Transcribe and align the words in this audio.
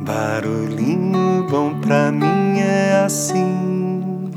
Barulhinho 0.00 1.44
bom 1.50 1.80
pra 1.80 2.12
mim 2.12 2.60
é 2.60 3.02
assim, 3.04 4.30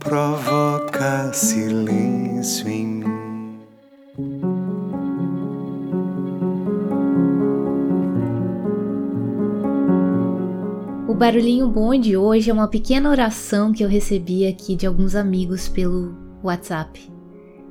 provoca 0.00 1.32
silêncio 1.32 2.68
em 2.68 2.86
mim. 2.86 3.60
O 11.06 11.14
barulhinho 11.14 11.68
bom 11.68 11.98
de 11.98 12.16
hoje 12.16 12.50
é 12.50 12.52
uma 12.52 12.66
pequena 12.66 13.08
oração 13.08 13.72
que 13.72 13.84
eu 13.84 13.88
recebi 13.88 14.48
aqui 14.48 14.74
de 14.74 14.84
alguns 14.84 15.14
amigos 15.14 15.68
pelo 15.68 16.12
WhatsApp. 16.42 17.08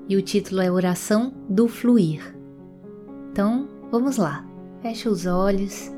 E 0.08 0.16
o 0.16 0.22
título 0.22 0.62
é 0.62 0.72
Oração 0.72 1.34
do 1.50 1.68
Fluir. 1.68 2.22
Então, 3.32 3.68
vamos 3.92 4.16
lá. 4.16 4.46
Fecha 4.82 5.10
os 5.10 5.26
olhos 5.26 5.94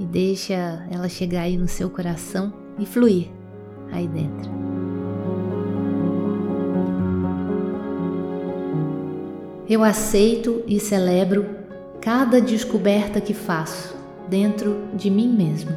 e 0.00 0.06
deixa 0.06 0.54
ela 0.90 1.10
chegar 1.10 1.42
aí 1.42 1.58
no 1.58 1.68
seu 1.68 1.90
coração 1.90 2.50
e 2.78 2.86
fluir 2.86 3.28
aí 3.92 4.08
dentro. 4.08 4.50
Eu 9.68 9.84
aceito 9.84 10.64
e 10.66 10.80
celebro 10.80 11.46
cada 12.00 12.40
descoberta 12.40 13.20
que 13.20 13.34
faço 13.34 13.94
dentro 14.26 14.88
de 14.94 15.10
mim 15.10 15.28
mesmo. 15.28 15.76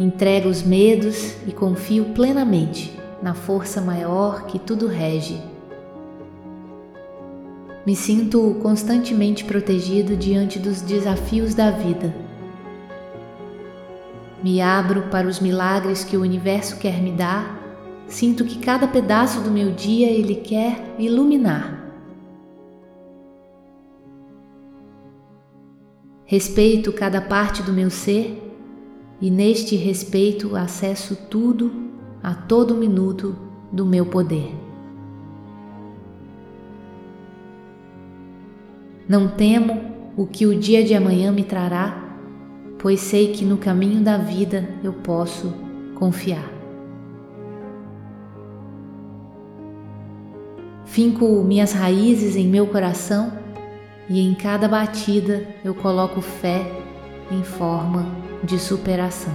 Entrego 0.00 0.48
os 0.48 0.62
medos 0.62 1.36
e 1.46 1.52
confio 1.52 2.06
plenamente 2.06 2.98
na 3.22 3.34
força 3.34 3.80
maior 3.80 4.46
que 4.46 4.58
tudo 4.58 4.86
rege 4.86 5.40
me 7.86 7.94
sinto 7.94 8.56
constantemente 8.60 9.44
protegido 9.44 10.16
diante 10.16 10.58
dos 10.58 10.80
desafios 10.80 11.54
da 11.54 11.70
vida. 11.70 12.12
Me 14.42 14.60
abro 14.60 15.02
para 15.02 15.28
os 15.28 15.38
milagres 15.38 16.02
que 16.02 16.16
o 16.16 16.22
universo 16.22 16.78
quer 16.78 17.00
me 17.00 17.12
dar. 17.12 17.62
Sinto 18.08 18.44
que 18.44 18.58
cada 18.58 18.88
pedaço 18.88 19.40
do 19.40 19.52
meu 19.52 19.70
dia 19.70 20.10
ele 20.10 20.34
quer 20.34 20.96
iluminar. 20.98 21.84
Respeito 26.24 26.92
cada 26.92 27.20
parte 27.20 27.62
do 27.62 27.72
meu 27.72 27.88
ser 27.88 28.42
e 29.20 29.30
neste 29.30 29.76
respeito 29.76 30.56
acesso 30.56 31.14
tudo 31.30 31.72
a 32.20 32.34
todo 32.34 32.74
minuto 32.74 33.36
do 33.72 33.86
meu 33.86 34.04
poder. 34.04 34.65
Não 39.08 39.28
temo 39.28 39.80
o 40.16 40.26
que 40.26 40.46
o 40.46 40.58
dia 40.58 40.82
de 40.82 40.92
amanhã 40.92 41.30
me 41.30 41.44
trará, 41.44 42.02
pois 42.78 43.00
sei 43.00 43.32
que 43.32 43.44
no 43.44 43.56
caminho 43.56 44.02
da 44.02 44.16
vida 44.16 44.68
eu 44.82 44.92
posso 44.92 45.54
confiar. 45.94 46.50
Finco 50.84 51.44
minhas 51.44 51.72
raízes 51.72 52.34
em 52.36 52.48
meu 52.48 52.66
coração 52.66 53.32
e 54.08 54.20
em 54.20 54.34
cada 54.34 54.66
batida 54.66 55.46
eu 55.64 55.74
coloco 55.74 56.20
fé 56.20 56.66
em 57.30 57.44
forma 57.44 58.06
de 58.42 58.58
superação. 58.58 59.32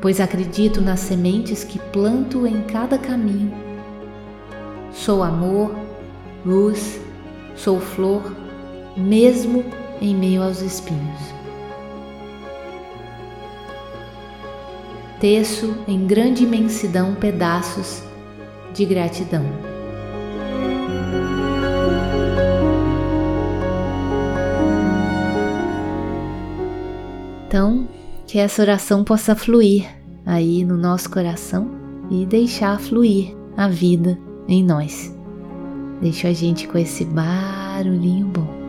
Pois 0.00 0.20
acredito 0.20 0.80
nas 0.80 1.00
sementes 1.00 1.64
que 1.64 1.78
planto 1.78 2.46
em 2.46 2.62
cada 2.62 2.96
caminho. 2.96 3.52
Sou 4.92 5.22
amor, 5.22 5.87
luz, 6.44 7.00
sou 7.56 7.80
flor, 7.80 8.22
mesmo 8.96 9.64
em 10.00 10.14
meio 10.14 10.42
aos 10.42 10.60
espinhos. 10.60 11.20
Teço 15.20 15.76
em 15.88 16.06
grande 16.06 16.44
imensidão 16.44 17.14
pedaços 17.14 18.02
de 18.72 18.84
gratidão. 18.84 19.44
Então, 27.48 27.88
que 28.26 28.38
essa 28.38 28.62
oração 28.62 29.02
possa 29.02 29.34
fluir 29.34 29.88
aí 30.24 30.64
no 30.64 30.76
nosso 30.76 31.10
coração 31.10 31.70
e 32.10 32.26
deixar 32.26 32.78
fluir 32.78 33.34
a 33.56 33.68
vida 33.68 34.18
em 34.46 34.62
nós. 34.62 35.17
Deixa 36.00 36.28
a 36.28 36.32
gente 36.32 36.68
com 36.68 36.78
esse 36.78 37.04
barulhinho 37.04 38.26
bom. 38.26 38.67